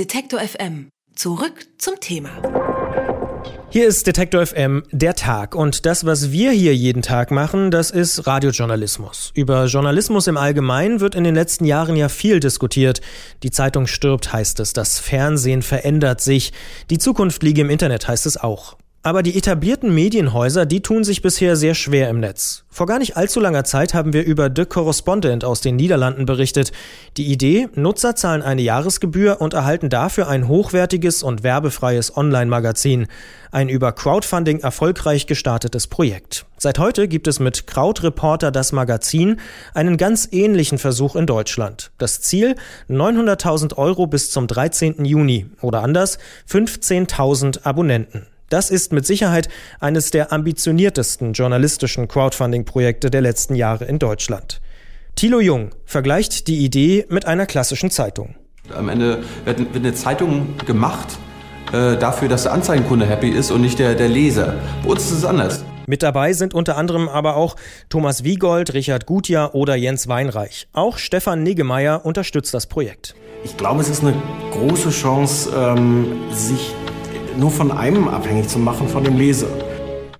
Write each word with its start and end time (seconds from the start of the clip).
Detektor 0.00 0.40
FM. 0.40 0.88
Zurück 1.14 1.66
zum 1.76 2.00
Thema. 2.00 2.30
Hier 3.68 3.86
ist 3.86 4.06
Detektor 4.06 4.46
FM 4.46 4.82
der 4.90 5.14
Tag 5.14 5.54
und 5.54 5.84
das, 5.84 6.06
was 6.06 6.32
wir 6.32 6.52
hier 6.52 6.74
jeden 6.74 7.02
Tag 7.02 7.30
machen, 7.30 7.70
das 7.70 7.90
ist 7.90 8.26
Radiojournalismus. 8.26 9.30
Über 9.34 9.66
Journalismus 9.66 10.26
im 10.26 10.38
Allgemeinen 10.38 11.00
wird 11.00 11.14
in 11.14 11.24
den 11.24 11.34
letzten 11.34 11.66
Jahren 11.66 11.96
ja 11.96 12.08
viel 12.08 12.40
diskutiert. 12.40 13.02
Die 13.42 13.50
Zeitung 13.50 13.86
stirbt, 13.86 14.32
heißt 14.32 14.58
es, 14.60 14.72
das 14.72 14.98
Fernsehen 14.98 15.60
verändert 15.60 16.22
sich, 16.22 16.54
die 16.88 16.96
Zukunft 16.96 17.42
liege 17.42 17.60
im 17.60 17.68
Internet, 17.68 18.08
heißt 18.08 18.24
es 18.24 18.38
auch. 18.38 18.78
Aber 19.02 19.22
die 19.22 19.34
etablierten 19.34 19.94
Medienhäuser, 19.94 20.66
die 20.66 20.82
tun 20.82 21.04
sich 21.04 21.22
bisher 21.22 21.56
sehr 21.56 21.74
schwer 21.74 22.10
im 22.10 22.20
Netz. 22.20 22.64
Vor 22.68 22.86
gar 22.86 22.98
nicht 22.98 23.16
allzu 23.16 23.40
langer 23.40 23.64
Zeit 23.64 23.94
haben 23.94 24.12
wir 24.12 24.26
über 24.26 24.50
The 24.54 24.66
Correspondent 24.66 25.42
aus 25.42 25.62
den 25.62 25.76
Niederlanden 25.76 26.26
berichtet. 26.26 26.70
Die 27.16 27.32
Idee, 27.32 27.70
Nutzer 27.74 28.14
zahlen 28.14 28.42
eine 28.42 28.60
Jahresgebühr 28.60 29.40
und 29.40 29.54
erhalten 29.54 29.88
dafür 29.88 30.28
ein 30.28 30.48
hochwertiges 30.48 31.22
und 31.22 31.42
werbefreies 31.42 32.14
Online-Magazin. 32.14 33.06
Ein 33.50 33.70
über 33.70 33.92
Crowdfunding 33.92 34.60
erfolgreich 34.60 35.26
gestartetes 35.26 35.86
Projekt. 35.86 36.44
Seit 36.58 36.78
heute 36.78 37.08
gibt 37.08 37.26
es 37.26 37.40
mit 37.40 37.66
Krautreporter 37.66 38.50
das 38.50 38.72
Magazin 38.72 39.40
einen 39.72 39.96
ganz 39.96 40.28
ähnlichen 40.30 40.76
Versuch 40.76 41.16
in 41.16 41.24
Deutschland. 41.24 41.90
Das 41.96 42.20
Ziel 42.20 42.54
900.000 42.90 43.78
Euro 43.78 44.06
bis 44.06 44.30
zum 44.30 44.46
13. 44.46 45.06
Juni 45.06 45.46
oder 45.62 45.82
anders 45.82 46.18
15.000 46.46 47.64
Abonnenten. 47.64 48.26
Das 48.50 48.68
ist 48.68 48.92
mit 48.92 49.06
Sicherheit 49.06 49.48
eines 49.78 50.10
der 50.10 50.32
ambitioniertesten 50.32 51.34
journalistischen 51.34 52.08
Crowdfunding-Projekte 52.08 53.08
der 53.08 53.20
letzten 53.20 53.54
Jahre 53.54 53.84
in 53.84 54.00
Deutschland. 54.00 54.60
Thilo 55.14 55.38
Jung 55.38 55.70
vergleicht 55.84 56.48
die 56.48 56.64
Idee 56.64 57.06
mit 57.08 57.26
einer 57.26 57.46
klassischen 57.46 57.92
Zeitung. 57.92 58.34
Am 58.74 58.88
Ende 58.88 59.22
wird 59.44 59.60
eine 59.72 59.94
Zeitung 59.94 60.56
gemacht 60.66 61.16
äh, 61.72 61.96
dafür, 61.96 62.28
dass 62.28 62.42
der 62.42 62.52
Anzeigenkunde 62.52 63.06
happy 63.06 63.28
ist 63.28 63.52
und 63.52 63.60
nicht 63.60 63.78
der, 63.78 63.94
der 63.94 64.08
Leser. 64.08 64.54
Bei 64.82 64.90
uns 64.90 65.04
ist 65.04 65.18
es 65.18 65.24
anders. 65.24 65.64
Mit 65.86 66.02
dabei 66.02 66.32
sind 66.32 66.52
unter 66.52 66.76
anderem 66.76 67.08
aber 67.08 67.36
auch 67.36 67.54
Thomas 67.88 68.24
Wiegold, 68.24 68.74
Richard 68.74 69.06
Gutjahr 69.06 69.54
oder 69.54 69.76
Jens 69.76 70.08
Weinreich. 70.08 70.66
Auch 70.72 70.98
Stefan 70.98 71.44
Niggemeier 71.44 72.04
unterstützt 72.04 72.52
das 72.52 72.66
Projekt. 72.66 73.14
Ich 73.44 73.56
glaube, 73.56 73.80
es 73.80 73.88
ist 73.88 74.02
eine 74.02 74.14
große 74.50 74.90
Chance, 74.90 75.50
ähm, 75.56 76.20
sich 76.32 76.74
nur 77.38 77.50
von 77.50 77.70
einem 77.72 78.08
abhängig 78.08 78.48
zu 78.48 78.58
machen, 78.58 78.88
von 78.88 79.04
dem 79.04 79.16
Leser. 79.16 79.48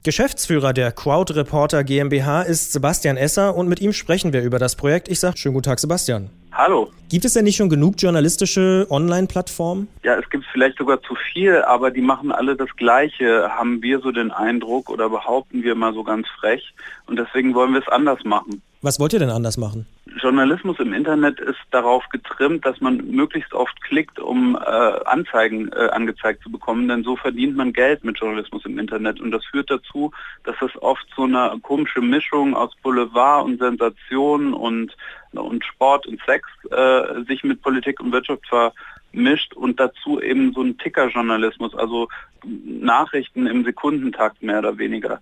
Geschäftsführer 0.03 0.73
der 0.73 0.93
Crowd 0.93 1.35
Reporter 1.35 1.85
GmbH 1.85 2.43
ist 2.43 2.73
Sebastian 2.73 3.19
Esser 3.19 3.55
und 3.55 3.69
mit 3.69 3.81
ihm 3.81 3.93
sprechen 3.93 4.33
wir 4.33 4.43
über 4.43 4.59
das 4.59 4.75
Projekt. 4.75 5.09
Ich 5.09 5.21
sage 5.21 5.37
schönen 5.37 5.55
guten 5.55 5.65
Tag, 5.65 5.79
Sebastian. 5.79 6.31
Hallo. 6.53 6.91
Gibt 7.11 7.25
es 7.25 7.35
denn 7.35 7.45
nicht 7.45 7.57
schon 7.57 7.69
genug 7.69 7.95
journalistische 7.99 8.87
Online-Plattformen? 8.89 9.89
Ja, 10.03 10.17
es 10.17 10.29
gibt 10.31 10.45
vielleicht 10.53 10.79
sogar 10.79 11.03
zu 11.03 11.15
viel, 11.33 11.63
aber 11.63 11.91
die 11.91 12.01
machen 12.01 12.33
alle 12.33 12.57
das 12.57 12.69
Gleiche, 12.77 13.51
haben 13.51 13.83
wir 13.83 14.01
so 14.01 14.11
den 14.11 14.31
Eindruck 14.31 14.89
oder 14.89 15.11
behaupten 15.11 15.63
wir 15.63 15.75
mal 15.75 15.93
so 15.93 16.03
ganz 16.03 16.27
frech. 16.39 16.73
Und 17.07 17.19
deswegen 17.19 17.55
wollen 17.55 17.73
wir 17.73 17.81
es 17.81 17.89
anders 17.89 18.25
machen. 18.25 18.63
Was 18.83 18.99
wollt 18.99 19.13
ihr 19.13 19.19
denn 19.19 19.31
anders 19.31 19.59
machen? 19.59 19.87
Journalismus 20.23 20.79
im 20.79 20.93
Internet 20.93 21.41
ist 21.41 21.59
darauf 21.71 22.09
getrimmt, 22.11 22.65
dass 22.65 22.81
man 22.81 22.99
möglichst 23.11 23.53
oft 23.55 23.81
klickt, 23.83 24.19
um 24.19 24.57
äh, 24.57 24.59
Anzeigen 24.59 25.71
äh, 25.73 25.89
angezeigt 25.91 26.43
zu 26.43 26.51
bekommen, 26.51 26.89
denn 26.89 27.03
so 27.03 27.17
verdient 27.17 27.57
man 27.57 27.73
Geld 27.73 28.05
mit 28.05 28.19
Journalismus 28.19 28.65
im 28.67 28.79
Internet. 28.79 29.21
Und 29.21 29.31
das 29.31 29.45
führt 29.47 29.71
dazu, 29.71 30.13
dass 30.45 30.57
es 30.63 30.71
oft 30.83 31.07
so 31.17 31.25
eine 31.25 31.59
komische 31.63 32.01
Mischung 32.01 32.55
aus 32.55 32.75
Boulevard 32.83 33.45
und 33.45 33.59
Sensation 33.59 34.55
und, 34.55 34.97
und 35.33 35.65
Sport 35.65 36.07
und 36.07 36.21
Sex 36.27 36.49
äh, 36.71 37.23
sich 37.27 37.43
mit 37.45 37.63
Politik 37.63 38.01
und 38.01 38.13
Wirtschaft 38.13 38.45
vermischt 38.47 39.55
und 39.55 39.81
dazu 39.81 40.21
eben 40.21 40.53
so 40.53 40.63
ein 40.63 40.79
Tickerjournalismus, 40.79 41.75
also 41.75 42.09
Nachrichten 42.45 43.47
im 43.47 43.65
Sekundentakt 43.65 44.43
mehr 44.43 44.61
oder 44.61 44.79
weniger. 44.79 45.21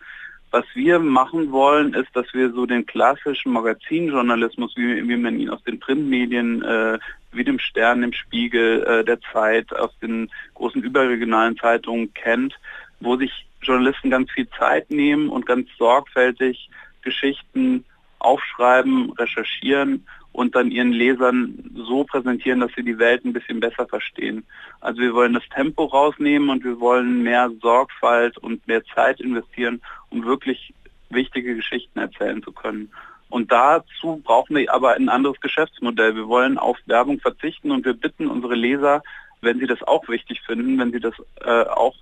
Was 0.51 0.65
wir 0.75 0.99
machen 0.99 1.53
wollen, 1.53 1.93
ist, 1.93 2.09
dass 2.15 2.33
wir 2.33 2.51
so 2.53 2.65
den 2.65 2.87
klassischen 2.87 3.53
Magazinjournalismus, 3.53 4.75
wie, 4.77 5.07
wie 5.07 5.17
man 5.17 5.39
ihn 5.39 5.51
aus 5.51 5.63
den 5.65 5.79
Printmedien, 5.79 6.63
äh, 6.63 6.99
wie 7.33 7.45
dem 7.45 7.59
Stern, 7.59 8.01
dem 8.01 8.15
Spiegel, 8.15 8.83
äh, 8.85 9.05
der 9.05 9.21
Zeit, 9.33 9.75
aus 9.77 9.91
den 10.01 10.31
großen 10.55 10.83
überregionalen 10.83 11.59
Zeitungen 11.59 12.15
kennt, 12.15 12.55
wo 13.01 13.17
sich 13.17 13.47
Journalisten 13.61 14.11
ganz 14.11 14.31
viel 14.31 14.49
Zeit 14.59 14.91
nehmen 14.91 15.29
und 15.29 15.45
ganz 15.45 15.69
sorgfältig 15.77 16.71
Geschichten 17.03 17.85
aufschreiben, 18.19 19.13
recherchieren 19.13 20.07
und 20.33 20.55
dann 20.55 20.71
ihren 20.71 20.93
Lesern 20.93 21.71
so 21.75 22.05
präsentieren, 22.05 22.61
dass 22.61 22.71
sie 22.77 22.85
die 22.85 22.99
Welt 22.99 23.25
ein 23.25 23.33
bisschen 23.33 23.61
besser 23.61 23.87
verstehen. 23.87 24.45
Also 24.81 25.01
wir 25.01 25.15
wollen 25.15 25.35
das 25.35 25.49
Tempo 25.55 25.85
rausnehmen 25.85 26.49
und 26.49 26.65
wir 26.65 26.79
wollen 26.81 27.23
mehr 27.23 27.51
Sorgfalt 27.61 28.39
und 28.39 28.67
mehr 28.69 28.85
Zeit 28.95 29.21
investieren, 29.21 29.83
um 30.11 30.25
wirklich 30.25 30.73
wichtige 31.11 31.57
Geschichten 31.57 31.99
erzählen 31.99 32.43
zu 32.43 32.53
können. 32.53 32.91
Und 33.31 33.53
dazu 33.53 34.23
brauchen 34.25 34.57
wir 34.57 34.73
aber 34.73 34.95
ein 34.95 35.09
anderes 35.09 35.41
Geschäftsmodell. 35.41 36.15
Wir 36.15 36.29
wollen 36.29 36.57
auf 36.57 36.79
Werbung 36.87 37.21
verzichten 37.21 37.71
und 37.71 37.85
wir 37.85 37.95
bitten 37.95 38.29
unsere 38.29 38.55
Leser, 38.55 39.03
wenn 39.41 39.59
sie 39.59 39.67
das 39.67 39.83
auch 39.83 40.09
wichtig 40.09 40.41
finden, 40.43 40.79
wenn 40.79 40.93
sie 40.93 41.01
das 41.01 41.15
äh, 41.45 41.65
auch 41.65 41.95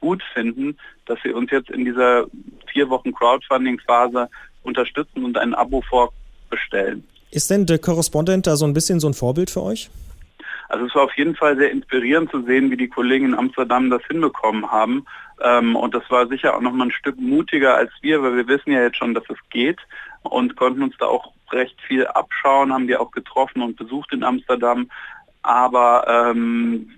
gut 0.00 0.22
finden, 0.32 0.78
dass 1.06 1.18
sie 1.22 1.32
uns 1.32 1.50
jetzt 1.50 1.70
in 1.70 1.84
dieser 1.84 2.26
vier 2.72 2.88
Wochen 2.88 3.12
Crowdfunding-Phase 3.12 4.30
unterstützen 4.62 5.24
und 5.24 5.38
ein 5.38 5.54
Abo 5.54 5.82
vorbestellen. 5.82 7.04
Ist 7.30 7.50
denn 7.50 7.66
der 7.66 7.78
Korrespondent 7.78 8.46
da 8.46 8.56
so 8.56 8.64
ein 8.64 8.74
bisschen 8.74 9.00
so 9.00 9.08
ein 9.08 9.14
Vorbild 9.14 9.50
für 9.50 9.62
euch? 9.62 9.90
Also 10.68 10.86
es 10.86 10.94
war 10.94 11.02
auf 11.02 11.16
jeden 11.16 11.34
Fall 11.34 11.56
sehr 11.56 11.70
inspirierend 11.70 12.30
zu 12.30 12.42
sehen, 12.42 12.70
wie 12.70 12.76
die 12.76 12.88
Kollegen 12.88 13.26
in 13.26 13.34
Amsterdam 13.34 13.90
das 13.90 14.02
hinbekommen 14.08 14.70
haben. 14.70 15.04
Ähm, 15.42 15.74
und 15.74 15.94
das 15.94 16.04
war 16.10 16.28
sicher 16.28 16.56
auch 16.56 16.60
noch 16.60 16.72
mal 16.72 16.86
ein 16.86 16.92
Stück 16.92 17.18
mutiger 17.18 17.74
als 17.74 17.90
wir, 18.02 18.22
weil 18.22 18.36
wir 18.36 18.48
wissen 18.48 18.72
ja 18.72 18.82
jetzt 18.82 18.96
schon, 18.96 19.14
dass 19.14 19.24
es 19.28 19.38
geht 19.50 19.78
und 20.22 20.56
konnten 20.56 20.82
uns 20.82 20.94
da 20.98 21.06
auch 21.06 21.32
recht 21.50 21.80
viel 21.82 22.06
abschauen, 22.06 22.72
haben 22.72 22.86
die 22.86 22.96
auch 22.96 23.10
getroffen 23.10 23.62
und 23.62 23.76
besucht 23.76 24.12
in 24.12 24.22
Amsterdam. 24.22 24.88
Aber 25.42 26.04
ähm, 26.06 26.90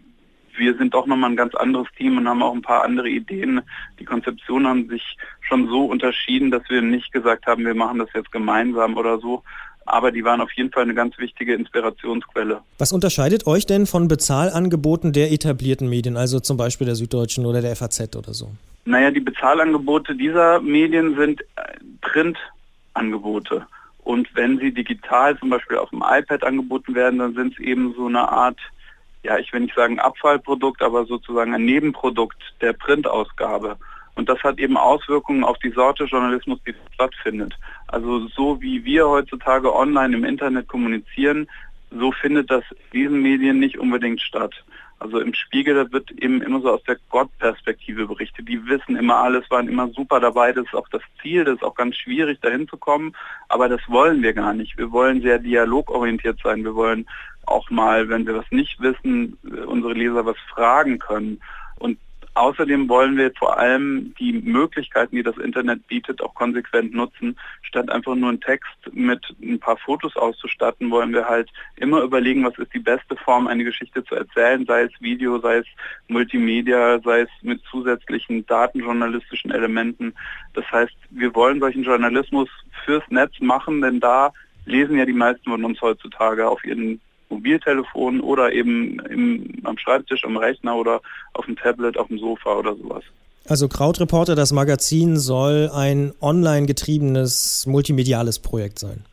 wir 0.57 0.77
sind 0.77 0.95
doch 0.95 1.07
nochmal 1.07 1.31
ein 1.31 1.37
ganz 1.37 1.55
anderes 1.55 1.89
Team 1.97 2.19
und 2.19 2.29
haben 2.29 2.43
auch 2.43 2.55
ein 2.55 2.63
paar 2.63 2.85
andere 2.85 3.09
Ideen. 3.09 3.61
Die 3.99 4.05
Konzeptionen 4.05 4.69
haben 4.69 4.89
sich 4.89 5.17
schon 5.41 5.69
so 5.69 5.87
unterschieden, 5.87 6.51
dass 6.51 6.63
wir 6.69 6.83
nicht 6.83 7.13
gesagt 7.13 7.47
haben, 7.47 7.65
wir 7.65 7.75
machen 7.75 7.99
das 7.99 8.09
jetzt 8.15 8.33
gemeinsam 8.33 8.97
oder 8.97 9.19
so. 9.19 9.43
Aber 9.85 10.13
die 10.13 10.25
waren 10.25 10.41
auf 10.41 10.53
jeden 10.53 10.71
Fall 10.71 10.85
eine 10.85 10.95
ganz 10.95 11.19
wichtige 11.19 11.55
Inspirationsquelle. 11.55 12.61
Was 12.79 12.93
unterscheidet 12.93 13.47
euch 13.47 13.67
denn 13.67 13.87
von 13.87 14.07
Bezahlangeboten 14.07 15.13
der 15.13 15.33
etablierten 15.33 15.89
Medien, 15.89 16.17
also 16.17 16.39
zum 16.39 16.57
Beispiel 16.57 16.87
der 16.87 16.95
Süddeutschen 16.95 17.47
oder 17.47 17.61
der 17.61 17.75
FAZ 17.75 18.15
oder 18.17 18.33
so? 18.33 18.53
Naja, 18.85 19.11
die 19.11 19.21
Bezahlangebote 19.21 20.15
dieser 20.15 20.61
Medien 20.61 21.17
sind 21.17 21.41
äh, 21.57 21.79
Printangebote. 22.01 23.67
Und 24.05 24.29
wenn 24.35 24.59
sie 24.59 24.73
digital 24.73 25.39
zum 25.39 25.51
Beispiel 25.51 25.79
auf 25.79 25.91
dem 25.91 26.03
iPad 26.05 26.45
angeboten 26.45 26.95
werden, 26.95 27.19
dann 27.19 27.35
sind 27.35 27.55
es 27.55 27.61
eben 27.61 27.95
so 27.97 28.07
eine 28.07 28.29
Art 28.29 28.59
ja, 29.23 29.39
ich 29.39 29.53
will 29.53 29.61
nicht 29.61 29.75
sagen 29.75 29.99
Abfallprodukt, 29.99 30.83
aber 30.83 31.05
sozusagen 31.05 31.55
ein 31.55 31.65
Nebenprodukt 31.65 32.43
der 32.61 32.73
Printausgabe. 32.73 33.77
Und 34.15 34.29
das 34.29 34.43
hat 34.43 34.59
eben 34.59 34.77
Auswirkungen 34.77 35.45
auf 35.45 35.59
die 35.59 35.71
Sorte 35.71 36.05
Journalismus, 36.05 36.59
die 36.67 36.75
stattfindet. 36.95 37.55
Also 37.89 38.29
so 38.29 38.61
wie 38.61 38.85
wir 38.85 39.09
heutzutage 39.09 39.75
online 39.75 40.15
im 40.17 40.25
Internet 40.25 40.69
kommunizieren, 40.69 41.49
so 41.91 42.13
findet 42.13 42.51
das 42.51 42.65
in 42.71 43.01
diesen 43.01 43.23
Medien 43.23 43.59
nicht 43.59 43.79
unbedingt 43.79 44.21
statt. 44.21 44.53
Also 44.99 45.19
im 45.19 45.35
Spiegel, 45.35 45.75
da 45.75 45.91
wird 45.91 46.13
eben 46.13 46.43
immer 46.43 46.61
so 46.61 46.71
aus 46.71 46.83
der 46.85 46.97
Gottperspektive 47.11 48.07
berichtet. 48.07 48.49
Die 48.49 48.65
wissen 48.67 48.97
immer 48.97 49.17
alles, 49.17 49.51
waren 49.51 49.67
immer 49.67 49.89
super 49.89 50.21
dabei. 50.21 50.53
Das 50.53 50.65
ist 50.65 50.75
auch 50.75 50.89
das 50.91 51.03
Ziel, 51.21 51.45
das 51.45 51.57
ist 51.57 51.65
auch 51.65 51.75
ganz 51.75 51.97
schwierig, 51.97 52.41
dahin 52.41 52.69
zu 52.69 52.77
kommen. 52.77 53.17
Aber 53.49 53.69
das 53.69 53.81
wollen 53.89 54.23
wir 54.23 54.33
gar 54.33 54.55
nicht. 54.55 54.79
Wir 54.79 54.93
wollen 54.93 55.21
sehr 55.21 55.41
dialogorientiert 55.41 56.39
sein. 56.45 56.63
Wir 56.63 56.77
wollen 56.77 57.07
auch 57.47 57.71
mal, 57.71 58.09
wenn 58.09 58.27
wir 58.27 58.37
was 58.37 58.51
nicht 58.51 58.81
wissen, 58.81 59.37
unsere 59.67 59.95
Leser 59.95 60.25
was 60.25 60.37
fragen 60.55 60.99
können. 60.99 61.41
Und 61.77 61.99
Außerdem 62.35 62.89
wollen 62.89 63.19
wir 63.19 63.31
vor 63.39 63.59
allem 63.59 64.15
die 64.19 64.33
Möglichkeiten, 64.33 65.17
die 65.17 65.23
das 65.23 65.37
Internet 65.37 65.87
bietet, 65.87 66.23
auch 66.23 66.35
konsequent 66.35 66.95
nutzen. 66.95 67.37
Statt 67.61 67.91
einfach 67.91 68.15
nur 68.15 68.31
einen 68.31 68.41
Text 68.41 68.73
mit 68.93 69.23
ein 69.43 69.59
paar 69.59 69.77
Fotos 69.77 70.17
auszustatten, 70.17 70.91
wollen 70.91 71.13
wir 71.13 71.29
halt 71.29 71.51
immer 71.77 72.01
überlegen, 72.01 72.45
was 72.45 72.57
ist 72.57 72.73
die 72.73 72.79
beste 72.79 73.17
Form, 73.17 73.49
eine 73.49 73.65
Geschichte 73.65 74.03
zu 74.05 74.15
erzählen, 74.15 74.65
sei 74.65 74.85
es 74.85 74.93
Video, 75.01 75.41
sei 75.41 75.59
es 75.59 75.67
Multimedia, 76.09 77.01
sei 77.01 77.21
es 77.21 77.31
mit 77.43 77.61
zusätzlichen 77.71 78.47
datenjournalistischen 78.47 79.51
Elementen. 79.51 80.15
Das 80.55 80.65
heißt, 80.73 80.97
wir 81.11 81.35
wollen 81.35 81.61
solchen 81.61 81.83
Journalismus 81.83 82.49
fürs 82.87 83.05
Netz 83.11 83.41
machen, 83.41 83.83
denn 83.83 84.01
da 84.01 84.33
lesen 84.65 84.97
ja 84.97 85.05
die 85.05 85.13
meisten 85.13 85.51
von 85.51 85.65
uns 85.65 85.83
heutzutage 85.83 86.49
auf 86.49 86.65
ihren 86.65 86.99
Mobiltelefon 87.33 88.21
oder 88.21 88.53
eben 88.53 89.01
im, 89.01 89.55
am 89.65 89.79
Schreibtisch, 89.79 90.25
am 90.25 90.37
Rechner 90.37 90.77
oder 90.77 91.01
auf 91.35 91.47
dem 91.47 91.57
Tablet, 91.57 91.97
auf 91.97 92.09
dem 92.09 92.19
Sofa 92.19 92.55
oder 92.55 92.75
sowas. 92.77 93.03
Also 93.49 93.69
Krautreporter, 93.69 94.35
das 94.37 94.53
Magazin, 94.53 95.17
soll 95.17 95.71
ein 95.75 96.13
online 96.21 96.67
getriebenes 96.67 97.67
multimediales 97.67 98.39
Projekt 98.39 98.79
sein. 98.79 99.05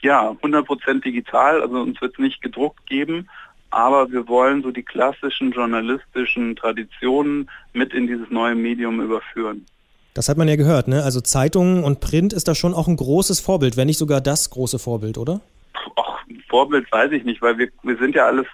Ja, 0.00 0.30
100% 0.42 1.02
digital. 1.02 1.60
Also 1.60 1.80
uns 1.80 2.00
wird 2.00 2.14
es 2.14 2.18
nicht 2.18 2.40
gedruckt 2.40 2.86
geben, 2.86 3.28
aber 3.70 4.10
wir 4.10 4.28
wollen 4.28 4.62
so 4.62 4.70
die 4.70 4.82
klassischen 4.82 5.52
journalistischen 5.52 6.56
Traditionen 6.56 7.50
mit 7.72 7.92
in 7.92 8.06
dieses 8.06 8.30
neue 8.30 8.54
Medium 8.54 9.00
überführen. 9.00 9.66
Das 10.14 10.28
hat 10.28 10.36
man 10.36 10.46
ja 10.48 10.54
gehört, 10.54 10.86
ne? 10.86 11.02
Also 11.02 11.20
Zeitungen 11.20 11.82
und 11.82 12.00
Print 12.00 12.32
ist 12.32 12.46
da 12.46 12.54
schon 12.54 12.72
auch 12.72 12.86
ein 12.86 12.96
großes 12.96 13.40
Vorbild, 13.40 13.76
wenn 13.76 13.88
nicht 13.88 13.98
sogar 13.98 14.20
das 14.20 14.48
große 14.50 14.78
Vorbild, 14.78 15.18
oder? 15.18 15.40
Vorbild 16.54 16.92
weiß 16.92 17.10
ich 17.10 17.24
nicht, 17.24 17.42
weil 17.42 17.58
wir, 17.58 17.68
wir 17.82 17.96
sind 17.96 18.14
ja 18.14 18.26
alles 18.26 18.46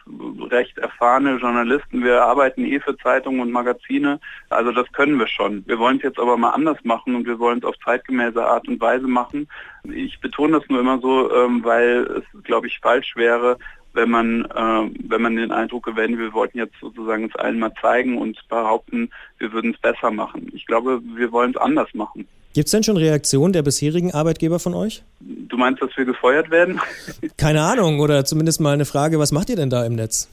recht 0.50 0.78
erfahrene 0.78 1.36
Journalisten. 1.36 2.02
Wir 2.02 2.22
arbeiten 2.22 2.64
eh 2.64 2.80
für 2.80 2.96
Zeitungen 2.96 3.42
und 3.42 3.52
Magazine. 3.52 4.18
Also 4.48 4.72
das 4.72 4.90
können 4.92 5.18
wir 5.18 5.26
schon. 5.26 5.66
Wir 5.66 5.78
wollen 5.78 5.98
es 5.98 6.04
jetzt 6.04 6.18
aber 6.18 6.38
mal 6.38 6.48
anders 6.48 6.78
machen 6.82 7.14
und 7.14 7.26
wir 7.26 7.38
wollen 7.38 7.58
es 7.58 7.64
auf 7.64 7.74
zeitgemäße 7.84 8.42
Art 8.42 8.66
und 8.68 8.80
Weise 8.80 9.06
machen. 9.06 9.50
Ich 9.84 10.18
betone 10.18 10.58
das 10.58 10.66
nur 10.70 10.80
immer 10.80 10.98
so, 11.00 11.30
ähm, 11.30 11.62
weil 11.62 12.22
es, 12.22 12.42
glaube 12.42 12.68
ich, 12.68 12.78
falsch 12.80 13.16
wäre, 13.16 13.58
wenn 13.92 14.08
man, 14.08 14.46
äh, 14.46 14.90
wenn 15.06 15.20
man 15.20 15.36
den 15.36 15.52
Eindruck 15.52 15.84
gewinnt, 15.84 16.16
wir 16.16 16.32
wollten 16.32 16.56
jetzt 16.56 16.80
sozusagen 16.80 17.26
es 17.26 17.36
allen 17.36 17.58
mal 17.58 17.74
zeigen 17.82 18.16
und 18.16 18.40
behaupten, 18.48 19.10
wir 19.36 19.52
würden 19.52 19.74
es 19.74 19.78
besser 19.78 20.10
machen. 20.10 20.50
Ich 20.54 20.64
glaube, 20.64 21.02
wir 21.04 21.32
wollen 21.32 21.50
es 21.50 21.58
anders 21.58 21.92
machen. 21.92 22.26
Gibt 22.52 22.66
es 22.66 22.72
denn 22.72 22.82
schon 22.82 22.96
Reaktionen 22.96 23.52
der 23.52 23.62
bisherigen 23.62 24.12
Arbeitgeber 24.12 24.58
von 24.58 24.74
euch? 24.74 25.04
Du 25.20 25.56
meinst, 25.56 25.80
dass 25.80 25.96
wir 25.96 26.04
gefeuert 26.04 26.50
werden? 26.50 26.80
Keine 27.36 27.62
Ahnung, 27.62 28.00
oder 28.00 28.24
zumindest 28.24 28.60
mal 28.60 28.74
eine 28.74 28.86
Frage, 28.86 29.20
was 29.20 29.30
macht 29.30 29.50
ihr 29.50 29.56
denn 29.56 29.70
da 29.70 29.86
im 29.86 29.94
Netz? 29.94 30.28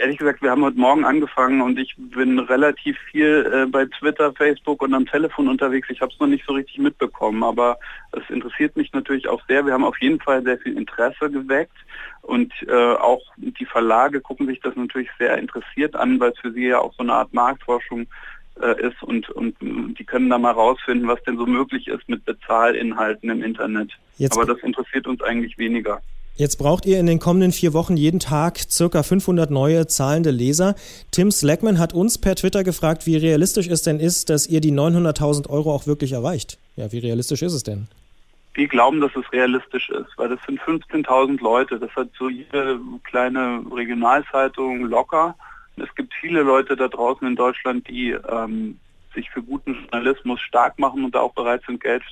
Ehrlich 0.00 0.18
gesagt, 0.18 0.42
wir 0.42 0.50
haben 0.50 0.64
heute 0.64 0.78
Morgen 0.78 1.04
angefangen 1.04 1.60
und 1.60 1.78
ich 1.78 1.94
bin 1.96 2.40
relativ 2.40 2.98
viel 3.12 3.48
äh, 3.52 3.66
bei 3.66 3.86
Twitter, 3.86 4.32
Facebook 4.32 4.82
und 4.82 4.92
am 4.92 5.06
Telefon 5.06 5.46
unterwegs. 5.46 5.88
Ich 5.90 6.00
habe 6.00 6.12
es 6.12 6.18
noch 6.18 6.26
nicht 6.26 6.44
so 6.44 6.54
richtig 6.54 6.78
mitbekommen, 6.78 7.44
aber 7.44 7.78
es 8.10 8.28
interessiert 8.28 8.76
mich 8.76 8.92
natürlich 8.92 9.28
auch 9.28 9.40
sehr. 9.46 9.64
Wir 9.64 9.74
haben 9.74 9.84
auf 9.84 10.00
jeden 10.00 10.20
Fall 10.20 10.42
sehr 10.42 10.58
viel 10.58 10.76
Interesse 10.76 11.30
geweckt 11.30 11.76
und 12.22 12.52
äh, 12.66 12.74
auch 12.74 13.22
die 13.36 13.66
Verlage 13.66 14.20
gucken 14.20 14.48
sich 14.48 14.60
das 14.60 14.74
natürlich 14.74 15.10
sehr 15.20 15.38
interessiert 15.38 15.94
an, 15.94 16.18
weil 16.18 16.32
es 16.32 16.38
für 16.40 16.50
sie 16.50 16.66
ja 16.66 16.80
auch 16.80 16.92
so 16.94 17.04
eine 17.04 17.12
Art 17.12 17.32
Marktforschung 17.32 18.08
äh, 18.62 18.86
ist 18.86 19.02
und, 19.02 19.28
und 19.30 19.56
die 19.60 20.04
können 20.04 20.30
da 20.30 20.38
mal 20.38 20.52
rausfinden, 20.52 21.08
was 21.08 21.22
denn 21.24 21.36
so 21.36 21.46
möglich 21.46 21.88
ist 21.88 22.08
mit 22.08 22.24
Bezahlinhalten 22.24 23.30
im 23.30 23.42
Internet. 23.42 23.90
Jetzt 24.16 24.36
Aber 24.36 24.46
das 24.46 24.62
interessiert 24.62 25.06
uns 25.06 25.22
eigentlich 25.22 25.58
weniger. 25.58 26.00
Jetzt 26.38 26.56
braucht 26.56 26.86
ihr 26.86 27.00
in 27.00 27.06
den 27.06 27.18
kommenden 27.18 27.50
vier 27.50 27.72
Wochen 27.72 27.96
jeden 27.96 28.20
Tag 28.20 28.58
circa 28.58 29.02
500 29.02 29.50
neue 29.50 29.88
zahlende 29.88 30.30
Leser. 30.30 30.76
Tim 31.10 31.32
Slackman 31.32 31.80
hat 31.80 31.92
uns 31.92 32.16
per 32.16 32.36
Twitter 32.36 32.62
gefragt, 32.62 33.06
wie 33.06 33.16
realistisch 33.16 33.66
es 33.66 33.82
denn 33.82 33.98
ist, 33.98 34.30
dass 34.30 34.46
ihr 34.46 34.60
die 34.60 34.70
900.000 34.70 35.50
Euro 35.50 35.74
auch 35.74 35.88
wirklich 35.88 36.12
erreicht. 36.12 36.56
Ja, 36.76 36.92
wie 36.92 37.00
realistisch 37.00 37.42
ist 37.42 37.54
es 37.54 37.64
denn? 37.64 37.88
Wir 38.54 38.68
glauben, 38.68 39.00
dass 39.00 39.10
es 39.16 39.32
realistisch 39.32 39.90
ist, 39.90 40.16
weil 40.16 40.28
das 40.28 40.38
sind 40.46 40.60
15.000 40.60 41.42
Leute. 41.42 41.80
Das 41.80 41.90
hat 41.96 42.08
so 42.16 42.28
jede 42.28 42.78
kleine 43.02 43.64
Regionalzeitung 43.74 44.84
locker. 44.84 45.34
Es 45.80 45.94
gibt 45.94 46.14
viele 46.14 46.42
Leute 46.42 46.76
da 46.76 46.88
draußen 46.88 47.26
in 47.26 47.36
Deutschland, 47.36 47.88
die 47.88 48.10
ähm, 48.10 48.78
sich 49.14 49.30
für 49.30 49.42
guten 49.42 49.74
Journalismus 49.74 50.40
stark 50.40 50.78
machen 50.78 51.04
und 51.04 51.14
da 51.14 51.20
auch 51.20 51.34
bereit 51.34 51.62
sind, 51.66 51.82
Geld 51.82 52.02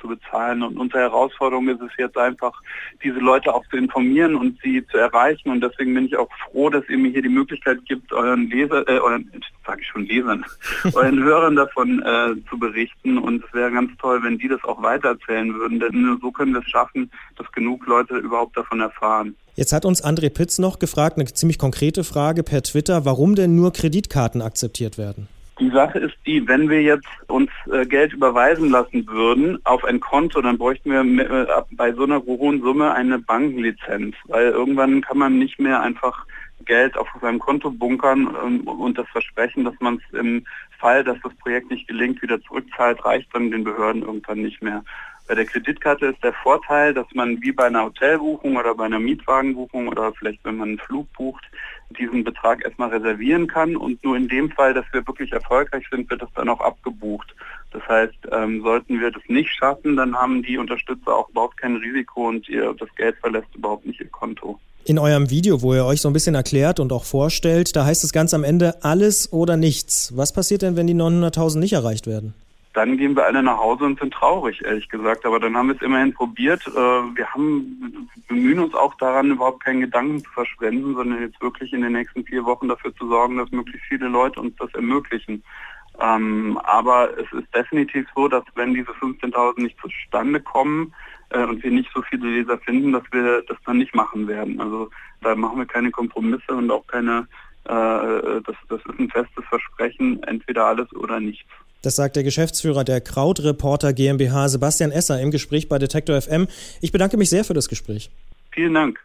zu 0.00 0.08
bezahlen. 0.08 0.62
Und 0.62 0.78
unsere 0.78 1.00
Herausforderung 1.00 1.68
ist 1.68 1.80
es 1.80 1.90
jetzt 1.98 2.16
einfach, 2.16 2.60
diese 3.02 3.18
Leute 3.18 3.54
auch 3.54 3.64
zu 3.68 3.76
informieren 3.76 4.34
und 4.34 4.58
sie 4.62 4.84
zu 4.86 4.98
erreichen. 4.98 5.50
Und 5.50 5.60
deswegen 5.60 5.94
bin 5.94 6.06
ich 6.06 6.16
auch 6.16 6.28
froh, 6.44 6.70
dass 6.70 6.88
ihr 6.88 6.98
mir 6.98 7.10
hier 7.10 7.22
die 7.22 7.28
Möglichkeit 7.28 7.84
gibt, 7.86 8.12
euren 8.12 8.48
Leser, 8.50 8.88
äh, 8.88 8.98
euren, 8.98 9.30
sage 9.66 9.82
ich 9.82 9.88
schon 9.88 10.06
Lesern, 10.06 10.44
euren 10.94 11.22
Hörern 11.22 11.56
davon 11.56 12.02
äh, 12.02 12.34
zu 12.48 12.58
berichten. 12.58 13.18
Und 13.18 13.44
es 13.44 13.54
wäre 13.54 13.70
ganz 13.70 13.90
toll, 13.98 14.22
wenn 14.22 14.38
die 14.38 14.48
das 14.48 14.62
auch 14.64 14.82
weitererzählen 14.82 15.54
würden. 15.54 15.80
Denn 15.80 16.02
nur 16.02 16.18
so 16.20 16.30
können 16.30 16.52
wir 16.52 16.60
es 16.60 16.68
schaffen, 16.68 17.10
dass 17.36 17.50
genug 17.52 17.86
Leute 17.86 18.16
überhaupt 18.16 18.56
davon 18.56 18.80
erfahren. 18.80 19.36
Jetzt 19.54 19.72
hat 19.72 19.86
uns 19.86 20.04
André 20.04 20.28
Pitz 20.28 20.58
noch 20.58 20.78
gefragt, 20.78 21.16
eine 21.16 21.24
ziemlich 21.26 21.58
konkrete 21.58 22.04
Frage 22.04 22.42
per 22.42 22.62
Twitter, 22.62 23.06
warum 23.06 23.34
denn 23.34 23.54
nur 23.54 23.72
Kreditkarten 23.72 24.42
akzeptiert 24.42 24.98
werden? 24.98 25.28
Die 25.58 25.70
Sache 25.70 25.98
ist 26.00 26.16
die, 26.26 26.46
wenn 26.46 26.68
wir 26.68 26.82
jetzt 26.82 27.08
uns 27.28 27.50
äh, 27.72 27.86
Geld 27.86 28.12
überweisen 28.12 28.70
lassen 28.70 29.06
würden 29.06 29.58
auf 29.64 29.84
ein 29.84 30.00
Konto, 30.00 30.42
dann 30.42 30.58
bräuchten 30.58 30.90
wir 30.90 31.24
äh, 31.24 31.62
bei 31.70 31.92
so 31.94 32.04
einer 32.04 32.22
hohen 32.24 32.60
Summe 32.60 32.92
eine 32.92 33.18
Bankenlizenz, 33.18 34.14
weil 34.24 34.48
irgendwann 34.48 35.00
kann 35.00 35.16
man 35.16 35.38
nicht 35.38 35.58
mehr 35.58 35.80
einfach 35.80 36.26
Geld 36.66 36.98
auf 36.98 37.08
seinem 37.22 37.38
Konto 37.38 37.70
bunkern 37.70 38.36
ähm, 38.44 38.60
und 38.68 38.98
das 38.98 39.08
Versprechen, 39.08 39.64
dass 39.64 39.74
man 39.80 39.96
es 39.96 40.18
im 40.18 40.44
Fall, 40.78 41.02
dass 41.04 41.16
das 41.22 41.34
Projekt 41.36 41.70
nicht 41.70 41.88
gelingt, 41.88 42.20
wieder 42.20 42.40
zurückzahlt, 42.42 43.02
reicht 43.04 43.34
dann 43.34 43.50
den 43.50 43.64
Behörden 43.64 44.02
irgendwann 44.02 44.42
nicht 44.42 44.62
mehr. 44.62 44.84
Bei 45.28 45.34
der 45.34 45.44
Kreditkarte 45.44 46.06
ist 46.06 46.22
der 46.22 46.32
Vorteil, 46.34 46.94
dass 46.94 47.06
man 47.14 47.42
wie 47.42 47.50
bei 47.50 47.64
einer 47.64 47.84
Hotelbuchung 47.84 48.56
oder 48.56 48.74
bei 48.74 48.84
einer 48.84 49.00
Mietwagenbuchung 49.00 49.88
oder 49.88 50.12
vielleicht 50.12 50.44
wenn 50.44 50.56
man 50.56 50.68
einen 50.68 50.78
Flug 50.78 51.12
bucht, 51.14 51.44
diesen 51.98 52.22
Betrag 52.22 52.64
erstmal 52.64 52.90
reservieren 52.90 53.48
kann 53.48 53.76
und 53.76 54.02
nur 54.04 54.16
in 54.16 54.28
dem 54.28 54.50
Fall, 54.50 54.74
dass 54.74 54.84
wir 54.92 55.06
wirklich 55.06 55.32
erfolgreich 55.32 55.84
sind, 55.90 56.08
wird 56.10 56.22
das 56.22 56.28
dann 56.34 56.48
auch 56.48 56.60
abgebucht. 56.60 57.34
Das 57.72 57.82
heißt, 57.88 58.14
ähm, 58.30 58.62
sollten 58.62 59.00
wir 59.00 59.10
das 59.10 59.22
nicht 59.26 59.50
schaffen, 59.50 59.96
dann 59.96 60.14
haben 60.14 60.42
die 60.42 60.58
Unterstützer 60.58 61.14
auch 61.14 61.28
überhaupt 61.28 61.56
kein 61.56 61.76
Risiko 61.76 62.28
und 62.28 62.48
ihr, 62.48 62.74
das 62.78 62.88
Geld 62.96 63.16
verlässt 63.20 63.54
überhaupt 63.54 63.84
nicht 63.84 64.00
ihr 64.00 64.08
Konto. 64.08 64.60
In 64.84 65.00
eurem 65.00 65.30
Video, 65.30 65.62
wo 65.62 65.74
ihr 65.74 65.84
euch 65.84 66.00
so 66.00 66.08
ein 66.08 66.12
bisschen 66.12 66.36
erklärt 66.36 66.78
und 66.78 66.92
auch 66.92 67.04
vorstellt, 67.04 67.74
da 67.74 67.84
heißt 67.84 68.04
es 68.04 68.12
ganz 68.12 68.32
am 68.32 68.44
Ende 68.44 68.84
alles 68.84 69.32
oder 69.32 69.56
nichts. 69.56 70.16
Was 70.16 70.32
passiert 70.32 70.62
denn, 70.62 70.76
wenn 70.76 70.86
die 70.86 70.94
900.000 70.94 71.58
nicht 71.58 71.72
erreicht 71.72 72.06
werden? 72.06 72.34
Dann 72.76 72.98
gehen 72.98 73.16
wir 73.16 73.24
alle 73.24 73.42
nach 73.42 73.56
Hause 73.56 73.84
und 73.84 73.98
sind 73.98 74.12
traurig, 74.12 74.62
ehrlich 74.62 74.90
gesagt. 74.90 75.24
Aber 75.24 75.40
dann 75.40 75.56
haben 75.56 75.68
wir 75.68 75.76
es 75.76 75.82
immerhin 75.82 76.12
probiert. 76.12 76.66
Äh, 76.66 76.70
wir 76.70 77.26
haben, 77.32 78.10
bemühen 78.28 78.58
uns 78.58 78.74
auch 78.74 78.94
daran, 78.96 79.30
überhaupt 79.30 79.64
keinen 79.64 79.80
Gedanken 79.80 80.22
zu 80.22 80.30
verschwenden, 80.30 80.94
sondern 80.94 81.22
jetzt 81.22 81.40
wirklich 81.40 81.72
in 81.72 81.80
den 81.80 81.92
nächsten 81.92 82.22
vier 82.24 82.44
Wochen 82.44 82.68
dafür 82.68 82.94
zu 82.94 83.08
sorgen, 83.08 83.38
dass 83.38 83.50
möglichst 83.50 83.86
viele 83.88 84.08
Leute 84.08 84.40
uns 84.40 84.54
das 84.56 84.72
ermöglichen. 84.74 85.42
Ähm, 86.02 86.60
aber 86.64 87.16
es 87.16 87.32
ist 87.32 87.54
definitiv 87.54 88.06
so, 88.14 88.28
dass 88.28 88.44
wenn 88.56 88.74
diese 88.74 88.90
15.000 88.90 89.62
nicht 89.62 89.80
zustande 89.80 90.38
kommen 90.38 90.92
äh, 91.30 91.44
und 91.44 91.62
wir 91.62 91.70
nicht 91.70 91.90
so 91.94 92.02
viele 92.02 92.28
Leser 92.28 92.58
finden, 92.58 92.92
dass 92.92 93.04
wir 93.10 93.40
das 93.48 93.56
dann 93.64 93.78
nicht 93.78 93.94
machen 93.94 94.28
werden. 94.28 94.60
Also 94.60 94.90
da 95.22 95.34
machen 95.34 95.56
wir 95.56 95.66
keine 95.66 95.90
Kompromisse 95.90 96.52
und 96.52 96.70
auch 96.70 96.86
keine, 96.88 97.26
äh, 97.64 98.42
das, 98.44 98.56
das 98.68 98.80
ist 98.84 98.98
ein 98.98 99.08
festes 99.08 99.46
Versprechen, 99.46 100.22
entweder 100.24 100.66
alles 100.66 100.92
oder 100.92 101.20
nichts. 101.20 101.48
Das 101.86 101.94
sagt 101.94 102.16
der 102.16 102.24
Geschäftsführer 102.24 102.82
der 102.82 103.00
Krautreporter 103.00 103.92
GmbH 103.92 104.48
Sebastian 104.48 104.90
Esser 104.90 105.20
im 105.20 105.30
Gespräch 105.30 105.68
bei 105.68 105.78
Detektor 105.78 106.20
FM. 106.20 106.48
Ich 106.80 106.90
bedanke 106.90 107.16
mich 107.16 107.30
sehr 107.30 107.44
für 107.44 107.54
das 107.54 107.68
Gespräch. 107.68 108.10
Vielen 108.50 108.74
Dank. 108.74 108.98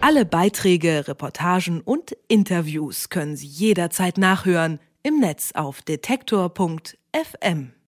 Alle 0.00 0.24
Beiträge, 0.24 1.06
Reportagen 1.06 1.82
und 1.82 2.16
Interviews 2.28 3.10
können 3.10 3.36
Sie 3.36 3.48
jederzeit 3.48 4.16
nachhören 4.16 4.80
im 5.02 5.20
Netz 5.20 5.52
auf 5.52 5.82
detektor.fm. 5.82 7.72